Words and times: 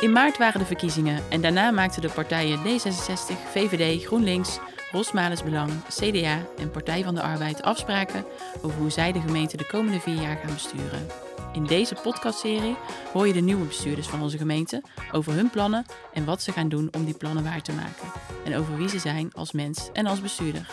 In 0.00 0.12
maart 0.12 0.38
waren 0.38 0.60
de 0.60 0.66
verkiezingen 0.66 1.22
en 1.28 1.40
daarna 1.40 1.70
maakten 1.70 2.02
de 2.02 2.08
partijen 2.08 2.58
D66, 2.58 3.50
VVD, 3.50 4.04
GroenLinks, 4.04 4.58
Rosmales 4.90 5.42
Belang, 5.42 5.72
CDA 5.88 6.38
en 6.58 6.70
Partij 6.70 7.04
van 7.04 7.14
de 7.14 7.22
Arbeid 7.22 7.62
afspraken 7.62 8.24
over 8.62 8.78
hoe 8.78 8.90
zij 8.90 9.12
de 9.12 9.20
gemeente 9.20 9.56
de 9.56 9.66
komende 9.66 10.00
vier 10.00 10.20
jaar 10.20 10.36
gaan 10.36 10.52
besturen. 10.52 11.06
In 11.52 11.64
deze 11.64 11.94
podcastserie 12.02 12.76
hoor 13.12 13.26
je 13.26 13.32
de 13.32 13.40
nieuwe 13.40 13.66
bestuurders 13.66 14.08
van 14.08 14.22
onze 14.22 14.38
gemeente 14.38 14.82
over 15.12 15.32
hun 15.32 15.50
plannen 15.50 15.86
en 16.12 16.24
wat 16.24 16.42
ze 16.42 16.52
gaan 16.52 16.68
doen 16.68 16.88
om 16.92 17.04
die 17.04 17.16
plannen 17.16 17.44
waar 17.44 17.62
te 17.62 17.72
maken. 17.72 18.12
En 18.44 18.56
over 18.56 18.76
wie 18.76 18.88
ze 18.88 18.98
zijn 18.98 19.32
als 19.32 19.52
mens 19.52 19.90
en 19.92 20.06
als 20.06 20.20
bestuurder. 20.20 20.70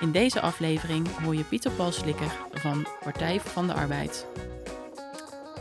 In 0.00 0.12
deze 0.12 0.40
aflevering 0.40 1.16
hoor 1.22 1.34
je 1.34 1.44
Pieter 1.44 1.70
Paul 1.70 1.92
Slikker 1.92 2.30
van 2.52 2.86
Partij 3.02 3.40
van 3.40 3.66
de 3.66 3.74
Arbeid. 3.74 4.26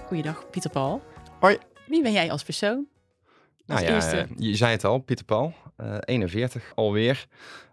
Goeiedag, 0.08 0.50
Pieter 0.50 0.72
Paul. 0.72 1.02
Hoi. 1.40 1.77
Wie 1.88 2.02
ben 2.02 2.12
jij 2.12 2.32
als 2.32 2.44
persoon? 2.44 2.88
Nou 3.66 3.82
ja, 3.82 3.94
eerste. 3.94 4.18
eh, 4.18 4.26
je 4.38 4.56
zei 4.56 4.72
het 4.72 4.84
al, 4.84 4.98
Pieter 4.98 5.26
Paul, 5.26 5.54
eh, 5.76 5.98
41 6.00 6.72
alweer. 6.76 7.28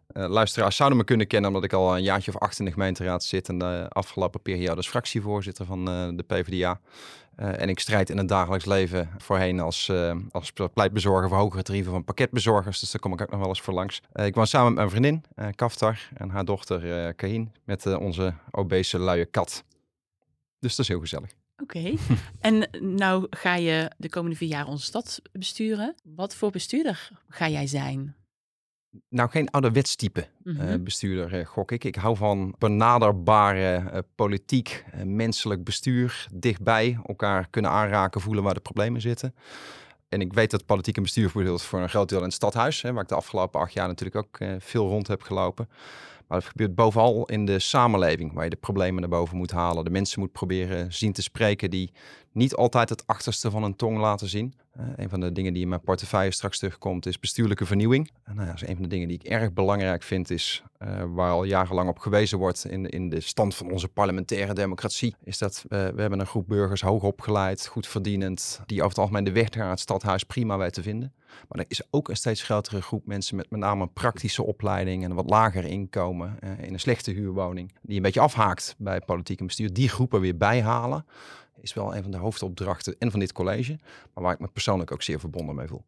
Eh, 0.07 0.29
luisteraars 0.29 0.77
zouden 0.77 0.99
me 0.99 1.05
kunnen 1.05 1.27
kennen 1.27 1.51
omdat 1.51 1.65
ik 1.65 1.73
al 1.73 1.97
een 1.97 2.03
jaartje 2.03 2.31
of 2.35 2.41
acht 2.41 2.59
in 2.59 2.65
de 2.65 2.73
gemeenteraad 2.73 3.25
zit 3.25 3.49
en 3.49 3.59
de 3.59 3.87
afgelopen 3.89 4.43
periode 4.43 4.77
als 4.77 4.89
fractievoorzitter 4.89 5.67
van 5.67 5.89
eh, 5.89 6.09
de 6.15 6.23
PvdA. 6.23 6.81
Eh, 7.37 7.61
en 7.61 7.69
ik 7.69 7.79
strijd 7.81 8.11
in 8.11 8.19
het 8.19 8.29
dagelijks 8.29 8.65
leven 8.65 9.11
voorheen 9.19 9.61
als, 9.61 9.89
eh, 9.89 10.17
als 10.31 10.53
pleitbezorger 10.75 11.29
voor 11.29 11.39
hogere 11.39 11.63
tarieven 11.63 11.93
van 11.93 12.05
pakketbezorgers. 12.05 12.81
Dus 12.81 12.91
daar 12.91 13.01
kom 13.01 13.13
ik 13.13 13.21
ook 13.21 13.31
nog 13.31 13.41
wel 13.41 13.49
eens 13.49 13.61
voor 13.61 13.75
langs. 13.75 14.01
Eh, 14.13 14.27
ik 14.27 14.35
woon 14.35 14.47
samen 14.47 14.67
met 14.67 14.77
mijn 14.77 14.91
vriendin, 14.91 15.25
eh 15.35 15.47
Kaftar, 15.55 16.09
en 16.15 16.31
haar 16.31 16.45
dochter 16.45 17.07
eh 17.07 17.13
Kahin 17.17 17.53
met 17.65 17.87
eh, 17.87 18.01
onze 18.01 18.35
obese 18.51 18.99
luie 18.99 19.25
kat. 19.27 19.65
Dus 20.61 20.71
dat 20.77 20.79
is 20.79 20.89
heel 20.89 21.01
gezellig. 21.01 21.31
Oké. 21.65 21.95
en 22.41 22.69
nou 22.81 23.27
ga 23.31 23.55
je 23.55 23.91
de 23.99 24.09
komende 24.09 24.37
vier 24.37 24.49
jaar 24.49 24.67
onze 24.67 24.85
stad 24.85 25.23
besturen. 25.33 25.95
Wat 26.05 26.35
voor 26.35 26.51
bestuurder 26.51 27.11
ga 27.29 27.49
jij 27.49 27.67
zijn? 27.67 28.15
Nou, 29.09 29.31
geen 29.31 29.51
ouderwets 29.51 29.97
type 29.97 30.27
Mhm. 30.43 30.61
eh, 30.61 30.81
bestuurder, 30.81 31.39
eh, 31.41 31.47
gok 31.47 31.73
ik. 31.73 31.85
Ik 31.85 31.95
hou 31.95 32.17
van 32.17 32.55
benaderbare 32.59 33.75
eh, 33.91 33.99
politiek, 34.15 34.85
eh, 34.93 35.03
menselijk 35.03 35.65
bestuur, 35.65 36.27
dichtbij, 36.35 36.99
elkaar 37.07 37.47
kunnen 37.51 37.71
aanraken, 37.71 38.21
voelen 38.21 38.45
waar 38.45 38.55
de 38.55 38.61
problemen 38.61 39.01
zitten. 39.01 39.35
En 40.09 40.21
ik 40.21 40.33
weet 40.33 40.51
dat 40.51 40.67
politiek 40.67 40.97
en 40.97 41.03
bestuur 41.03 41.31
bedoeld 41.35 41.63
voor 41.63 41.81
een 41.81 41.89
groot 41.89 42.09
deel 42.09 42.19
in 42.19 42.25
het 42.25 42.33
stadhuis, 42.33 42.83
hè, 42.83 42.93
waar 42.93 43.03
ik 43.03 43.09
de 43.09 43.15
afgelopen 43.15 43.61
acht 43.61 43.73
jaar 43.73 43.87
natuurlijk 43.89 44.27
ook 44.27 44.39
eh, 44.41 44.55
veel 44.59 44.89
rond 44.89 45.07
heb 45.09 45.23
gelopen. 45.23 45.69
Maar 46.35 46.43
het 46.43 46.53
gebeurt 46.53 46.75
bovenal 46.75 47.25
in 47.25 47.45
de 47.45 47.59
samenleving, 47.59 48.33
waar 48.33 48.45
je 48.45 48.51
de 48.51 48.57
problemen 48.57 49.01
naar 49.01 49.11
boven 49.11 49.37
moet 49.37 49.51
halen. 49.51 49.85
De 49.85 49.91
mensen 49.91 50.21
moet 50.21 50.33
proberen 50.33 50.93
zien 50.93 51.13
te 51.13 51.23
spreken 51.23 51.71
die 51.71 51.91
niet 52.35 52.55
altijd 52.55 52.89
het 52.89 53.07
achterste 53.07 53.51
van 53.51 53.63
hun 53.63 53.77
tong 53.77 53.99
laten 53.99 54.29
zien. 54.29 54.55
Eh, 54.73 54.85
een 54.97 55.09
van 55.09 55.21
de 55.21 55.33
dingen 55.33 55.53
die 55.53 55.63
in 55.63 55.69
mijn 55.69 55.81
portefeuille 55.81 56.31
straks 56.31 56.59
terugkomt 56.59 57.07
is 57.07 57.19
bestuurlijke 57.19 57.67
vernieuwing. 57.67 58.11
Is 58.55 58.67
een 58.67 58.75
van 58.75 58.83
de 58.83 58.89
dingen 58.89 59.09
die 59.09 59.19
ik 59.23 59.27
erg 59.27 59.53
belangrijk 59.53 60.03
vind, 60.03 60.31
is 60.31 60.63
eh, 60.79 61.05
waar 61.09 61.31
al 61.31 61.45
jarenlang 61.45 61.89
op 61.89 61.99
gewezen 61.99 62.39
wordt 62.39 62.65
in, 62.65 62.89
in 62.89 63.09
de 63.09 63.21
stand 63.21 63.55
van 63.55 63.71
onze 63.71 63.89
parlementaire 63.89 64.55
democratie, 64.55 65.15
is 65.25 65.39
dat 65.39 65.65
eh, 65.69 65.69
we 65.69 66.01
hebben 66.01 66.21
een 66.21 66.27
groep 66.27 66.49
burgers 66.49 66.81
hoog 66.81 67.03
opgeleid, 67.03 67.67
goed 67.67 67.87
verdienend, 67.87 68.61
die 68.67 68.79
over 68.79 68.91
het 68.91 68.99
algemeen 68.99 69.25
de 69.25 69.33
weg 69.33 69.51
naar 69.51 69.71
het 69.71 69.81
stadhuis 69.81 70.25
prima 70.25 70.59
weten 70.59 70.73
te 70.73 70.83
vinden. 70.83 71.13
Maar 71.49 71.59
er 71.59 71.65
is 71.69 71.83
ook 71.91 72.09
een 72.09 72.17
steeds 72.17 72.43
grotere 72.43 72.83
groep 72.83 73.07
mensen 73.07 73.37
met 73.37 73.51
met 73.51 73.61
name 73.61 73.83
een 73.83 73.93
praktische 73.93 74.43
opleiding 74.43 75.05
en 75.05 75.11
een 75.11 75.17
wat 75.17 75.31
lager 75.31 75.65
inkomen 75.65 76.39
in 76.61 76.73
een 76.73 76.81
slechte 76.81 77.11
huurwoning, 77.11 77.73
die 77.83 77.97
een 77.97 78.03
beetje 78.03 78.21
afhaakt 78.21 78.75
bij 78.79 79.01
politiek 79.01 79.41
en 79.41 79.47
bestuur. 79.47 79.73
Die 79.73 79.89
groepen 79.89 80.21
weer 80.21 80.37
bijhalen 80.37 81.05
is 81.65 81.75
wel 81.75 81.97
een 81.97 82.03
van 82.03 82.11
de 82.11 82.17
hoofdopdrachten 82.17 82.97
en 82.99 83.11
van 83.11 83.21
dit 83.21 83.33
college, 83.33 83.79
maar 84.15 84.25
waar 84.25 84.33
ik 84.33 84.41
me 84.41 84.49
persoonlijk 84.49 84.93
ook 84.93 85.03
zeer 85.03 85.21
verbonden 85.21 85.55
mee 85.55 85.67
voel. 85.67 85.85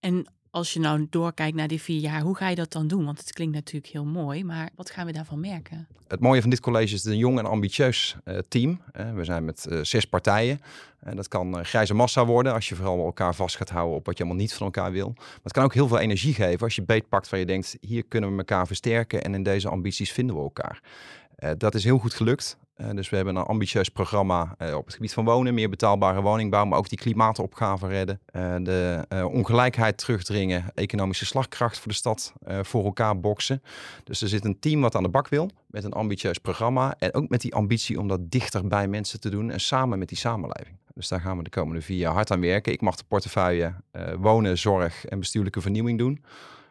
En 0.00 0.26
als 0.50 0.72
je 0.72 0.80
nou 0.80 1.06
doorkijkt 1.10 1.56
naar 1.56 1.68
die 1.68 1.80
vier 1.80 2.00
jaar, 2.00 2.20
hoe 2.20 2.36
ga 2.36 2.48
je 2.48 2.54
dat 2.54 2.72
dan 2.72 2.86
doen? 2.86 3.04
Want 3.04 3.18
het 3.18 3.32
klinkt 3.32 3.54
natuurlijk 3.54 3.92
heel 3.92 4.04
mooi, 4.04 4.44
maar 4.44 4.70
wat 4.74 4.90
gaan 4.90 5.06
we 5.06 5.12
daarvan 5.12 5.40
merken? 5.40 5.88
Het 6.08 6.20
mooie 6.20 6.40
van 6.40 6.50
dit 6.50 6.60
college 6.60 6.94
is 6.94 7.02
het 7.02 7.12
een 7.12 7.18
jong 7.18 7.38
en 7.38 7.46
ambitieus 7.46 8.16
eh, 8.24 8.38
team. 8.48 8.80
We 9.14 9.24
zijn 9.24 9.44
met 9.44 9.66
eh, 9.66 9.78
zes 9.82 10.04
partijen. 10.04 10.60
En 11.00 11.16
dat 11.16 11.28
kan 11.28 11.58
eh, 11.58 11.64
grijze 11.64 11.94
massa 11.94 12.26
worden 12.26 12.52
als 12.52 12.68
je 12.68 12.74
vooral 12.74 13.04
elkaar 13.04 13.34
vast 13.34 13.56
gaat 13.56 13.70
houden 13.70 13.96
op 13.96 14.06
wat 14.06 14.16
je 14.16 14.24
allemaal 14.24 14.42
niet 14.42 14.54
van 14.54 14.66
elkaar 14.66 14.92
wil. 14.92 15.12
Maar 15.16 15.40
het 15.42 15.52
kan 15.52 15.64
ook 15.64 15.74
heel 15.74 15.88
veel 15.88 15.98
energie 15.98 16.34
geven 16.34 16.60
als 16.60 16.74
je 16.74 16.82
beet 16.82 17.08
pakt 17.08 17.28
waar 17.28 17.40
je 17.40 17.46
denkt, 17.46 17.76
hier 17.80 18.04
kunnen 18.04 18.30
we 18.30 18.36
elkaar 18.36 18.66
versterken 18.66 19.22
en 19.22 19.34
in 19.34 19.42
deze 19.42 19.68
ambities 19.68 20.12
vinden 20.12 20.36
we 20.36 20.42
elkaar. 20.42 20.82
Dat 21.56 21.74
is 21.74 21.84
heel 21.84 21.98
goed 21.98 22.14
gelukt. 22.14 22.58
Eh, 22.78 22.90
dus 22.90 23.08
we 23.08 23.16
hebben 23.16 23.36
een 23.36 23.42
ambitieus 23.42 23.88
programma 23.88 24.54
eh, 24.58 24.74
op 24.74 24.84
het 24.84 24.94
gebied 24.94 25.12
van 25.12 25.24
wonen, 25.24 25.54
meer 25.54 25.68
betaalbare 25.68 26.20
woningbouw, 26.20 26.64
maar 26.64 26.78
ook 26.78 26.88
die 26.88 26.98
klimaatopgave 26.98 27.86
redden. 27.86 28.20
Eh, 28.26 28.54
de 28.62 29.06
ongelijkheid 29.32 29.98
terugdringen, 29.98 30.64
economische 30.74 31.26
slagkracht 31.26 31.78
voor 31.78 31.88
de 31.88 31.96
stad 31.96 32.32
voor 32.62 32.84
elkaar 32.84 33.20
boksen. 33.20 33.62
Dus 34.04 34.22
er 34.22 34.28
zit 34.28 34.44
een 34.44 34.58
team 34.58 34.80
wat 34.80 34.94
aan 34.94 35.02
de 35.02 35.08
bak 35.08 35.28
wil 35.28 35.50
met 35.66 35.84
een 35.84 35.92
ambitieus 35.92 36.38
programma 36.38 36.94
en 36.98 37.14
ook 37.14 37.28
met 37.28 37.40
die 37.40 37.54
ambitie 37.54 37.98
om 37.98 38.08
dat 38.08 38.30
dichter 38.30 38.68
bij 38.68 38.88
mensen 38.88 39.20
te 39.20 39.30
doen 39.30 39.50
en 39.50 39.60
samen 39.60 39.98
met 39.98 40.08
die 40.08 40.18
samenleving. 40.18 40.76
Dus 40.94 41.08
daar 41.08 41.20
gaan 41.20 41.36
we 41.36 41.42
de 41.42 41.50
komende 41.50 41.80
vier 41.80 41.98
jaar 41.98 42.12
hard 42.12 42.30
aan 42.30 42.40
werken. 42.40 42.72
Ik 42.72 42.80
mag 42.80 42.96
de 42.96 43.04
portefeuille 43.08 43.74
wonen, 44.18 44.58
zorg 44.58 45.04
en 45.04 45.18
bestuurlijke 45.18 45.60
vernieuwing 45.60 45.98
doen. 45.98 46.24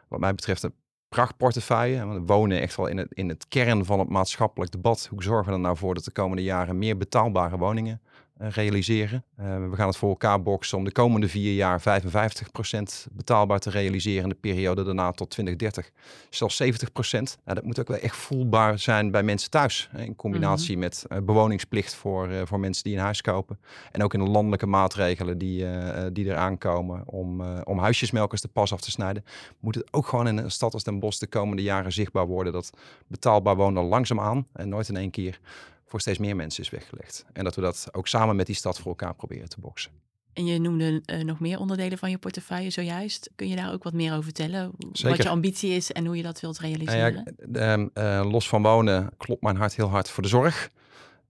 Wat 0.08 0.20
mij 0.20 0.36
betreft 0.36 0.70
prachtportefeuille. 1.18 2.06
Want 2.06 2.20
we 2.20 2.34
wonen 2.34 2.62
echt 2.62 2.76
wel 2.76 2.88
in 2.88 2.98
het, 2.98 3.08
in 3.14 3.30
het 3.30 3.48
kern 3.48 3.86
van 3.86 4.00
het 4.00 4.10
maatschappelijk 4.10 4.72
debat. 4.72 5.08
Hoe 5.10 5.24
zorgen 5.24 5.46
we 5.46 5.52
er 5.52 5.60
nou 5.60 5.78
voor 5.78 5.94
dat 5.94 6.04
de 6.04 6.12
komende 6.12 6.44
jaren 6.44 6.78
meer 6.78 6.98
betaalbare 6.98 7.58
woningen 7.58 8.02
realiseren? 8.38 9.24
Eh, 9.36 9.46
we 9.70 9.76
gaan 9.76 9.88
het 9.88 9.98
voor 9.98 10.10
elkaar 10.10 10.42
boksen 10.42 10.78
om 10.78 10.84
de 10.84 10.92
komende 10.92 11.30
vier 11.30 11.54
jaar 11.54 11.82
55% 11.82 13.08
betaalbaar 13.12 13.60
te 13.60 13.70
realiseren. 13.70 14.24
In 14.24 14.30
de 14.30 14.36
periode 14.36 14.84
daarna 14.84 15.12
tot 15.12 15.30
2030 15.30 15.92
zelfs 16.30 16.56
70%. 16.56 17.38
Nou, 17.44 17.56
dat 17.56 17.64
moet 17.64 17.80
ook 17.80 17.88
wel 17.88 17.98
echt 17.98 18.16
voelbaar 18.16 18.80
zijn 18.80 19.12
bij 19.12 19.24
mensen 19.24 19.50
thuis. 19.50 19.90
In 19.96 20.16
combinatie 20.16 20.78
met 20.78 21.06
eh, 21.08 21.18
bewoningsplicht 21.22 21.96
voor, 21.96 22.30
eh, 22.30 22.42
voor 22.46 22.60
mensen 22.60 22.84
die 22.84 22.96
een 22.96 23.04
huis 23.04 23.22
kopen. 23.22 23.60
En 23.92 24.04
ook 24.04 24.14
in 24.14 24.20
de 24.20 24.30
landelijke 24.30 24.66
maatregelen 24.66 25.38
die, 25.38 25.66
eh, 25.66 26.06
eh, 26.06 26.14
die 26.14 26.26
eraan 26.26 26.58
komen 26.58 27.04
om, 27.06 27.42
eh, 27.42 27.60
om 27.64 27.80
huisjesmelkers 27.80 28.42
de 28.42 28.48
pas 28.48 28.74
af 28.74 28.82
te 28.82 28.92
snijden. 28.92 29.24
Moet 29.60 29.76
het 29.76 29.94
ook 29.94 30.08
gewoon 30.08 30.28
in 30.28 30.38
een 30.38 30.52
stad 30.52 30.74
als 30.74 30.84
Den 30.84 31.00
Bosch 31.00 31.20
de 31.20 31.28
komende 31.28 31.62
jaren 31.62 31.92
zichtbaar 31.92 32.28
worden 32.28 32.54
dat 32.54 32.70
betaalbaar 33.08 33.56
wonen 33.56 33.84
langzaamaan 33.84 34.48
en 34.54 34.70
nooit 34.70 34.90
in 34.90 34.96
één 34.96 35.12
keer 35.12 35.40
voor 35.88 36.02
steeds 36.02 36.18
meer 36.18 36.36
mensen 36.36 36.64
is 36.64 36.70
weggelegd. 36.70 37.26
En 37.34 37.44
dat 37.44 37.56
we 37.56 37.62
dat 37.62 37.88
ook 37.92 38.08
samen 38.08 38.36
met 38.36 38.46
die 38.46 38.56
stad 38.56 38.78
voor 38.80 38.88
elkaar 38.88 39.16
proberen 39.16 39.50
te 39.50 39.60
boksen. 39.60 39.92
En 40.34 40.46
je 40.46 40.60
noemde 40.60 41.02
eh, 41.06 41.24
nog 41.24 41.40
meer 41.40 41.60
onderdelen 41.60 41.98
van 41.98 42.10
je 42.10 42.18
portefeuille 42.18 42.70
zojuist. 42.70 43.30
Kun 43.36 43.48
je 43.48 43.56
daar 43.56 43.74
ook 43.74 43.84
wat 43.84 43.94
meer 43.94 44.12
over 44.12 44.24
vertellen? 44.24 44.72
Wat 45.02 45.18
je 45.18 45.30
ambitie 45.30 45.72
is 45.72 45.92
en 45.92 46.06
hoe 46.06 46.18
je 46.18 46.24
dat 46.24 46.40
wilt 46.40 46.60
Nou 46.60 46.74
realiseren? 46.74 47.36
ja, 47.54 47.60
ehm, 47.60 47.88
eh, 47.94 48.32
los 48.32 48.50
van 48.50 48.62
wonen 48.62 49.10
klopt 49.18 49.42
mijn 49.42 49.56
hart 49.56 49.76
heel 49.76 49.90
hard 49.90 50.10
voor 50.10 50.24
de 50.24 50.30
zorg. 50.30 50.70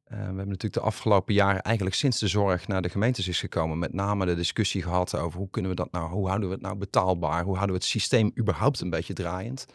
Eh, 0.03 0.17
we 0.17 0.23
hebben 0.23 0.37
natuurlijk 0.37 0.73
de 0.73 0.79
afgelopen 0.79 1.33
jaren, 1.33 1.61
eigenlijk 1.61 1.95
sinds 1.95 2.19
de 2.19 2.27
zorg 2.27 2.67
naar 2.67 2.81
de 2.81 2.89
gemeentes 2.89 3.27
is 3.27 3.39
gekomen, 3.39 3.79
met 3.79 3.93
name 3.93 4.25
de 4.25 4.35
discussie 4.35 4.83
gehad 4.83 5.15
over 5.17 5.39
hoe 5.39 5.49
kunnen 5.49 5.71
we 5.71 5.77
dat 5.77 5.91
nou, 5.91 6.11
hoe 6.11 6.27
houden 6.27 6.47
we 6.47 6.53
het 6.53 6.63
nou 6.63 6.75
betaalbaar, 6.75 7.43
hoe 7.43 7.55
houden 7.55 7.75
we 7.75 7.81
het 7.81 7.91
systeem 7.91 8.31
überhaupt 8.37 8.81
een 8.81 8.89
beetje 8.89 9.13
draaiend. 9.13 9.65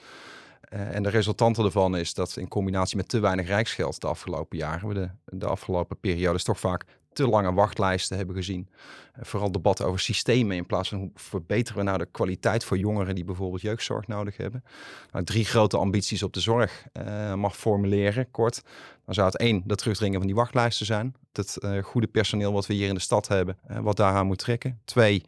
Eh, 0.73 0.95
en 0.95 1.03
de 1.03 1.09
resultante 1.09 1.63
daarvan 1.63 1.97
is 1.97 2.15
dat 2.15 2.37
in 2.37 2.49
combinatie 2.49 2.97
met 2.97 3.09
te 3.09 3.21
weinig 3.21 3.47
rijksgeld 3.47 4.01
de 4.01 4.07
afgelopen 4.07 4.59
jaren, 4.59 4.89
we 4.89 4.95
de, 4.95 5.09
de 5.25 5.47
afgelopen 5.47 6.01
periodes 6.01 6.45
toch 6.45 6.61
vaak 6.61 6.85
te 7.13 7.29
lange 7.29 7.53
wachtlijsten 7.53 8.17
hebben 8.17 8.37
gezien. 8.37 8.69
Eh, 9.13 9.25
vooral 9.25 9.53
debat 9.53 9.83
over 9.83 10.01
systemen 10.01 10.57
in 10.57 10.67
plaats 10.67 10.89
van 10.89 10.99
hoe 10.99 11.11
verbeteren 11.15 11.79
we 11.79 11.85
nou 11.85 11.99
de 11.99 12.09
kwaliteit 12.11 12.65
voor 12.65 12.79
jongeren 12.79 13.15
die 13.15 13.25
bijvoorbeeld 13.25 13.61
jeugdzorg 13.61 14.07
nodig 14.07 14.37
hebben. 14.37 14.65
Nou, 15.13 15.25
drie 15.25 15.45
grote 15.45 15.77
ambities 15.77 16.23
op 16.23 16.33
de 16.33 16.41
zorg 16.41 16.87
eh, 16.93 17.35
mag 17.35 17.57
formuleren, 17.57 18.31
kort. 18.31 18.63
Dan 19.05 19.15
zou 19.15 19.27
het 19.27 19.37
één, 19.37 19.63
dat 19.65 19.79
terugdringen 19.79 20.19
van 20.19 20.27
die 20.27 20.37
wachtlijsten 20.37 20.87
zijn. 20.87 21.15
Het 21.33 21.59
goede 21.83 22.07
personeel 22.07 22.53
wat 22.53 22.67
we 22.67 22.75
hier 22.75 22.89
in 22.89 22.95
de 22.95 23.01
stad 23.01 23.29
hebben, 23.29 23.59
wat 23.81 23.97
daaraan 23.97 24.27
moet 24.27 24.39
trekken. 24.39 24.81
Twee, 24.85 25.25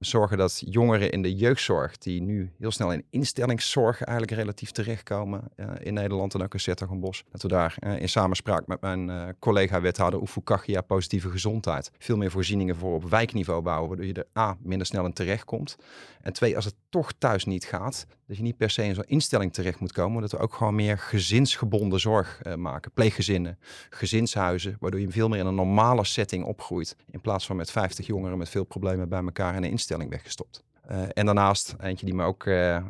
zorgen 0.00 0.38
dat 0.38 0.62
jongeren 0.66 1.10
in 1.10 1.22
de 1.22 1.34
jeugdzorg, 1.34 1.98
die 1.98 2.22
nu 2.22 2.52
heel 2.58 2.70
snel 2.70 2.92
in 2.92 3.04
instellingszorg 3.10 4.02
eigenlijk 4.02 4.38
relatief 4.38 4.70
terechtkomen 4.70 5.42
eh, 5.56 5.66
in 5.78 5.94
Nederland 5.94 6.34
en 6.34 6.42
ook 6.42 6.52
in 6.52 6.60
Zettergenbos, 6.60 7.24
dat 7.30 7.42
we 7.42 7.48
daar 7.48 7.76
eh, 7.78 8.00
in 8.00 8.08
samenspraak 8.08 8.66
met 8.66 8.80
mijn 8.80 9.10
eh, 9.10 9.28
collega-wethouder 9.38 10.20
Oefu 10.20 10.40
Kachia 10.40 10.80
positieve 10.80 11.30
gezondheid 11.30 11.90
veel 11.98 12.16
meer 12.16 12.30
voorzieningen 12.30 12.76
voor 12.76 12.94
op 12.94 13.10
wijkniveau 13.10 13.62
bouwen, 13.62 13.88
waardoor 13.88 14.06
je 14.06 14.12
er 14.12 14.42
A, 14.42 14.56
minder 14.62 14.86
snel 14.86 15.04
in 15.04 15.12
terechtkomt. 15.12 15.76
En 16.20 16.32
twee, 16.32 16.56
als 16.56 16.64
het 16.64 16.74
toch 16.88 17.12
thuis 17.18 17.44
niet 17.44 17.64
gaat, 17.64 18.06
dat 18.30 18.38
je 18.38 18.44
niet 18.44 18.56
per 18.56 18.70
se 18.70 18.84
in 18.84 18.94
zo'n 18.94 19.04
instelling 19.06 19.52
terecht 19.52 19.80
moet 19.80 19.92
komen, 19.92 20.20
dat 20.20 20.30
we 20.30 20.38
ook 20.38 20.54
gewoon 20.54 20.74
meer 20.74 20.98
gezinsgebonden 20.98 22.00
zorg 22.00 22.40
eh, 22.42 22.54
maken. 22.54 22.92
Pleeggezinnen, 22.92 23.58
gezinshuizen, 23.90 24.76
waardoor 24.80 25.00
je 25.00 25.10
veel 25.10 25.28
meer 25.28 25.38
in 25.38 25.46
een 25.46 25.54
normale 25.54 26.04
setting 26.04 26.44
opgroeit, 26.44 26.96
in 27.10 27.20
plaats 27.20 27.46
van 27.46 27.56
met 27.56 27.70
50 27.70 28.06
jongeren 28.06 28.38
met 28.38 28.48
veel 28.48 28.64
problemen 28.64 29.08
bij 29.08 29.22
elkaar 29.22 29.54
in 29.56 29.62
een 29.62 29.70
instelling 29.70 30.10
weggestopt. 30.10 30.64
Eh, 30.82 31.02
en 31.12 31.26
daarnaast 31.26 31.74
eentje 31.80 32.06
die 32.06 32.14
me 32.14 32.24
ook 32.24 32.46
eh, 32.46 32.84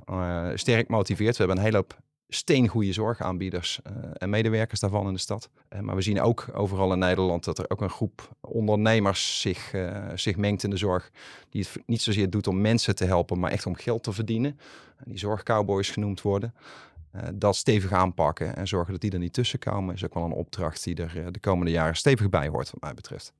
sterk 0.55 0.89
motiveert. 0.89 1.37
We 1.37 1.39
hebben 1.39 1.57
een 1.57 1.65
hele 1.65 1.77
hoop 1.77 1.99
steengoede 2.35 2.93
zorgaanbieders 2.93 3.81
uh, 3.87 3.93
en 4.13 4.31
medewerkers 4.31 4.81
daarvan 4.81 5.07
in 5.07 5.13
de 5.13 5.19
stad. 5.19 5.49
Uh, 5.71 5.81
maar 5.81 5.95
we 5.95 6.03
zien 6.03 6.21
ook 6.21 6.47
overal 6.53 6.93
in 6.93 6.99
Nederland 6.99 7.45
dat 7.45 7.59
er 7.59 7.65
ook 7.71 7.81
een 7.81 7.91
groep 7.91 8.37
ondernemers 8.41 9.41
zich, 9.41 9.73
uh, 9.73 10.09
zich 10.15 10.37
mengt 10.37 10.63
in 10.63 10.71
de 10.71 10.77
zorg. 10.77 11.11
Die 11.49 11.63
het 11.63 11.83
niet 11.87 12.03
zozeer 12.03 12.31
doet 12.31 12.47
om 12.47 12.61
mensen 12.61 12.95
te 12.95 13.05
helpen, 13.05 13.39
maar 13.39 13.51
echt 13.51 13.67
om 13.67 13.75
geld 13.75 14.03
te 14.03 14.13
verdienen. 14.13 14.59
die 15.05 15.19
zorgcowboys 15.19 15.91
genoemd 15.91 16.23
worden. 16.23 16.55
dat 17.35 17.57
stevig 17.57 17.93
aanpakken 17.93 18.57
en 18.57 18.69
zorgen 18.69 18.93
dat 18.93 19.01
die 19.01 19.11
er 19.11 19.19
niet 19.19 19.33
tussen 19.33 19.59
komen, 19.59 19.95
is 19.95 20.05
ook 20.05 20.15
wel 20.15 20.25
een 20.25 20.33
opdracht 20.33 20.85
die 20.85 20.97
er 20.97 21.33
de 21.33 21.41
komende 21.41 21.71
jaren 21.71 21.97
stevig 21.97 22.29
bij 22.29 22.49
hoort, 22.49 22.71
wat 22.71 22.81
mij 22.81 22.95
betreft. 22.95 23.33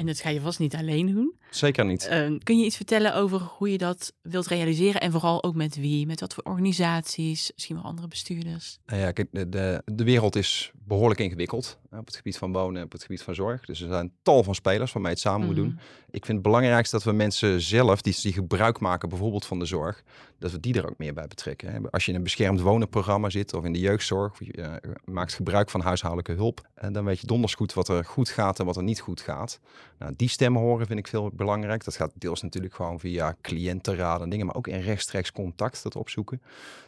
En 0.00 0.06
dat 0.06 0.20
ga 0.20 0.28
je 0.28 0.40
vast 0.40 0.58
niet 0.58 0.74
alleen 0.74 1.06
doen. 1.06 1.34
Zeker 1.50 1.84
niet. 1.84 2.08
Uh, 2.10 2.38
kun 2.42 2.58
je 2.58 2.64
iets 2.64 2.76
vertellen 2.76 3.14
over 3.14 3.40
hoe 3.40 3.70
je 3.70 3.78
dat 3.78 4.12
wilt 4.22 4.46
realiseren 4.46 5.00
en 5.00 5.12
vooral 5.12 5.42
ook 5.42 5.54
met 5.54 5.76
wie? 5.76 6.06
Met 6.06 6.20
wat 6.20 6.34
voor 6.34 6.42
organisaties, 6.44 7.52
misschien 7.54 7.76
wel 7.76 7.84
andere 7.84 8.08
bestuurders? 8.08 8.78
Nou 8.86 9.00
ja, 9.00 9.12
kijk, 9.12 9.28
de, 9.30 9.48
de, 9.48 9.82
de 9.84 10.04
wereld 10.04 10.36
is 10.36 10.72
behoorlijk 10.90 11.20
ingewikkeld 11.20 11.78
op 11.90 12.06
het 12.06 12.16
gebied 12.16 12.38
van 12.38 12.52
wonen 12.52 12.76
en 12.76 12.84
op 12.84 12.92
het 12.92 13.02
gebied 13.02 13.22
van 13.22 13.34
zorg. 13.34 13.64
Dus 13.64 13.80
er 13.80 13.88
zijn 13.88 14.12
tal 14.22 14.42
van 14.42 14.54
spelers 14.54 14.92
waarmee 14.92 15.12
het 15.12 15.20
samen 15.20 15.40
mm. 15.40 15.46
moet 15.46 15.56
doen. 15.56 15.68
Mhm. 15.68 15.78
Ik 16.10 16.24
vind 16.24 16.38
het 16.38 16.42
belangrijkste 16.42 16.96
dat 16.96 17.04
we 17.04 17.12
mensen 17.12 17.60
zelf, 17.60 18.02
die, 18.02 18.16
die 18.22 18.32
gebruik 18.32 18.80
maken 18.80 19.08
bijvoorbeeld 19.08 19.46
van 19.46 19.58
de 19.58 19.64
zorg, 19.64 20.02
dat 20.38 20.50
we 20.50 20.60
die 20.60 20.74
er 20.74 20.88
ook 20.90 20.98
meer 20.98 21.14
bij 21.14 21.26
betrekken. 21.26 21.90
Als 21.90 22.04
je 22.04 22.10
in 22.10 22.16
een 22.16 22.22
beschermd 22.22 22.60
wonenprogramma 22.60 23.30
zit 23.30 23.54
of 23.54 23.64
in 23.64 23.72
de 23.72 23.78
jeugdzorg, 23.78 24.32
of 24.32 24.38
je 24.38 24.56
uh, 24.58 24.74
maakt 25.04 25.34
gebruik 25.34 25.70
van 25.70 25.80
huishoudelijke 25.80 26.32
hulp, 26.32 26.68
en 26.74 26.88
eh, 26.88 26.94
dan 26.94 27.04
weet 27.04 27.20
je 27.20 27.26
donders 27.26 27.54
goed 27.54 27.72
wat 27.72 27.88
er 27.88 28.04
goed 28.04 28.28
gaat 28.28 28.58
en 28.58 28.64
wat 28.64 28.76
er 28.76 28.82
niet 28.82 29.00
goed 29.00 29.20
gaat. 29.20 29.60
Nou, 30.00 30.12
die 30.16 30.28
stemmen 30.28 30.62
horen 30.62 30.86
vind 30.86 30.98
ik 30.98 31.06
veel 31.06 31.30
belangrijk. 31.32 31.84
Dat 31.84 31.96
gaat 31.96 32.12
deels 32.14 32.42
natuurlijk 32.42 32.74
gewoon 32.74 33.00
via 33.00 33.36
cliëntenraden 33.40 34.22
en 34.22 34.30
dingen, 34.30 34.46
maar 34.46 34.54
ook 34.54 34.66
in 34.66 34.80
rechtstreeks 34.80 35.32
contact 35.32 35.82
dat 35.82 35.96
opzoeken. 35.96 36.42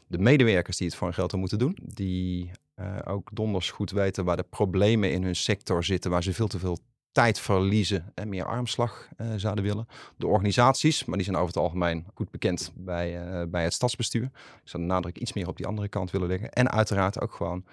De 0.06 0.18
medewerkers 0.18 0.76
die 0.76 0.86
het 0.86 0.96
voor 0.96 1.06
een 1.06 1.14
geld 1.14 1.32
moeten 1.32 1.58
doen, 1.58 1.78
die 1.82 2.50
uh, 2.76 2.98
ook 3.04 3.28
donders 3.32 3.70
goed 3.70 3.90
weten 3.90 4.24
waar 4.24 4.36
de 4.36 4.46
problemen 4.50 5.12
in 5.12 5.22
hun 5.22 5.36
sector 5.36 5.84
zitten, 5.84 6.10
waar 6.10 6.22
ze 6.22 6.32
veel 6.32 6.46
te 6.46 6.58
veel 6.58 6.78
tijd 7.12 7.40
verliezen 7.40 8.12
en 8.14 8.28
meer 8.28 8.44
armslag 8.44 9.08
uh, 9.16 9.26
zouden 9.36 9.64
willen. 9.64 9.86
De 10.16 10.26
organisaties, 10.26 11.04
maar 11.04 11.16
die 11.16 11.24
zijn 11.24 11.36
over 11.36 11.48
het 11.48 11.62
algemeen 11.62 12.06
goed 12.14 12.30
bekend 12.30 12.72
bij, 12.74 13.26
uh, 13.26 13.42
bij 13.48 13.62
het 13.62 13.72
stadsbestuur. 13.72 14.24
Ik 14.24 14.60
zou 14.64 14.82
de 14.82 14.88
nadruk 14.88 15.18
iets 15.18 15.32
meer 15.32 15.48
op 15.48 15.56
die 15.56 15.66
andere 15.66 15.88
kant 15.88 16.10
willen 16.10 16.28
leggen. 16.28 16.50
En 16.50 16.70
uiteraard 16.70 17.20
ook 17.20 17.32
gewoon 17.32 17.64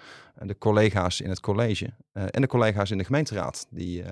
uh, 0.42 0.48
de 0.48 0.58
collega's 0.58 1.20
in 1.20 1.28
het 1.28 1.40
college 1.40 1.90
en 2.12 2.40
de 2.40 2.46
collega's 2.46 2.90
in 2.90 2.98
de 2.98 3.04
gemeenteraad. 3.04 3.66
Die 3.70 4.04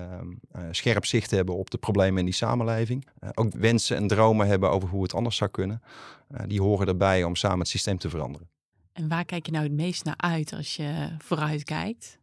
scherp 0.71 1.05
zicht 1.05 1.31
hebben 1.31 1.55
op 1.55 1.69
de 1.69 1.77
problemen 1.77 2.19
in 2.19 2.25
die 2.25 2.33
samenleving. 2.33 3.07
ook 3.33 3.53
wensen 3.53 3.97
en 3.97 4.07
dromen 4.07 4.47
hebben 4.47 4.69
over 4.69 4.89
hoe 4.89 5.03
het 5.03 5.13
anders 5.13 5.35
zou 5.35 5.49
kunnen. 5.49 5.81
die 6.45 6.61
horen 6.61 6.87
erbij 6.87 7.23
om 7.23 7.35
samen 7.35 7.59
het 7.59 7.67
systeem 7.67 7.97
te 7.97 8.09
veranderen. 8.09 8.49
En 8.93 9.07
waar 9.07 9.25
kijk 9.25 9.45
je 9.45 9.51
nou 9.51 9.63
het 9.63 9.73
meest 9.73 10.03
naar 10.03 10.17
uit 10.17 10.53
als 10.53 10.75
je 10.75 11.15
vooruit 11.17 11.63
kijkt? 11.63 12.19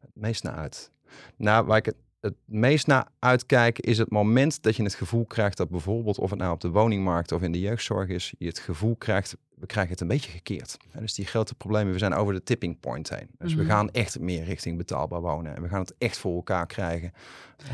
Het 0.00 0.10
meest 0.14 0.42
naar 0.42 0.54
uit? 0.54 0.90
Nou, 1.36 1.66
waar 1.66 1.76
ik 1.76 1.84
het 1.84 1.96
het 2.20 2.34
meest 2.44 2.86
naar 2.86 3.08
uitkijken 3.18 3.84
is 3.84 3.98
het 3.98 4.10
moment 4.10 4.62
dat 4.62 4.76
je 4.76 4.82
het 4.82 4.94
gevoel 4.94 5.24
krijgt 5.24 5.56
dat 5.56 5.68
bijvoorbeeld, 5.68 6.18
of 6.18 6.30
het 6.30 6.38
nou 6.38 6.52
op 6.52 6.60
de 6.60 6.70
woningmarkt 6.70 7.32
of 7.32 7.42
in 7.42 7.52
de 7.52 7.60
jeugdzorg 7.60 8.08
is, 8.08 8.34
je 8.38 8.46
het 8.46 8.58
gevoel 8.58 8.96
krijgt, 8.96 9.36
we 9.54 9.66
krijgen 9.66 9.92
het 9.92 10.00
een 10.00 10.08
beetje 10.08 10.30
gekeerd. 10.30 10.76
En 10.92 11.00
dus 11.00 11.14
die 11.14 11.26
grote 11.26 11.54
problemen, 11.54 11.92
we 11.92 11.98
zijn 11.98 12.14
over 12.14 12.34
de 12.34 12.42
tipping 12.42 12.80
point 12.80 13.10
heen. 13.10 13.30
Dus 13.38 13.54
we 13.54 13.62
mhm. 13.62 13.70
gaan 13.70 13.90
echt 13.90 14.18
meer 14.18 14.44
richting 14.44 14.76
betaalbaar 14.76 15.20
wonen 15.20 15.56
en 15.56 15.62
we 15.62 15.68
gaan 15.68 15.80
het 15.80 15.94
echt 15.98 16.18
voor 16.18 16.34
elkaar 16.34 16.66
krijgen. 16.66 17.12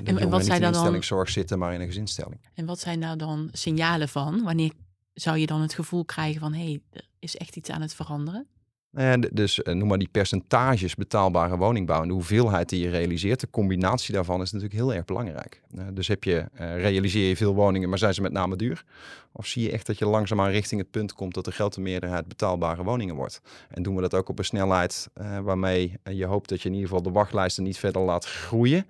En, 0.05 0.19
en 0.19 0.31
wat 0.31 0.45
zijn 0.45 0.61
dan 0.61 0.71
in 0.71 0.75
instellingszorg 0.75 1.29
zitten, 1.29 1.59
maar 1.59 1.75
in 1.75 1.81
een 1.81 1.87
gezinstelling. 1.87 2.41
En 2.55 2.67
wat 2.67 2.81
zijn 2.81 2.99
nou 2.99 3.17
dan 3.17 3.49
signalen 3.53 4.09
van? 4.09 4.43
Wanneer 4.43 4.73
zou 5.13 5.39
je 5.39 5.47
dan 5.47 5.61
het 5.61 5.75
gevoel 5.75 6.05
krijgen 6.05 6.41
van, 6.41 6.53
hé, 6.53 6.65
hey, 6.65 6.83
er 6.91 7.09
is 7.19 7.37
echt 7.37 7.57
iets 7.57 7.71
aan 7.71 7.81
het 7.81 7.95
veranderen? 7.95 8.47
En 8.93 9.21
dus 9.21 9.63
eh, 9.63 9.75
noem 9.75 9.89
maar 9.89 9.99
die 9.99 10.09
percentages 10.09 10.95
betaalbare 10.95 11.57
woningbouw 11.57 12.03
en 12.03 12.09
de 12.09 12.15
hoeveelheid 12.15 12.69
die 12.69 12.81
je 12.81 12.91
realiseert. 12.91 13.41
De 13.41 13.51
combinatie 13.51 14.15
daarvan 14.15 14.43
is 14.43 14.53
natuurlijk 14.53 14.81
heel 14.81 14.95
erg 14.95 15.05
belangrijk. 15.05 15.63
Uh, 15.75 15.85
dus 15.93 16.09
heb 16.09 16.25
je, 16.25 16.45
realiseer 16.55 17.29
je 17.29 17.37
veel 17.37 17.55
woningen, 17.55 17.89
maar 17.89 17.99
zijn 17.99 18.15
ze 18.15 18.23
met 18.23 18.33
name 18.33 18.57
duur? 18.57 18.85
Of 19.33 19.47
zie 19.47 19.63
je 19.63 19.71
echt 19.71 19.87
dat 19.87 19.99
je 19.99 20.07
langzaamaan 20.07 20.51
richting 20.51 20.81
het 20.81 20.91
punt 20.91 21.13
komt 21.13 21.35
dat 21.35 21.45
de 21.45 21.51
grote 21.51 21.81
meerderheid 21.81 22.29
betaalbare 22.29 22.83
woningen 22.83 23.15
wordt? 23.15 23.41
En 23.69 23.83
doen 23.83 23.95
we 23.95 24.01
dat 24.01 24.15
ook 24.15 24.29
op 24.29 24.39
een 24.39 24.45
snelheid 24.45 25.09
waarmee 25.43 25.99
je 26.05 26.25
hoopt 26.25 26.49
dat 26.49 26.63
je 26.63 26.69
in 26.69 26.75
ieder 26.75 26.89
geval 26.89 27.03
de 27.03 27.11
wachtlijsten 27.11 27.63
niet 27.63 27.79
verder 27.79 28.03
laat 28.03 28.25
groeien, 28.25 28.87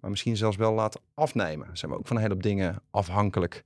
maar 0.00 0.10
misschien 0.10 0.36
zelfs 0.36 0.56
wel 0.56 0.72
laat 0.72 1.00
afnemen. 1.14 1.68
Zijn 1.72 1.90
we 1.90 1.98
ook 1.98 2.06
van 2.06 2.16
een 2.16 2.22
hele 2.22 2.34
hoop 2.34 2.42
dingen 2.42 2.82
afhankelijk 2.90 3.64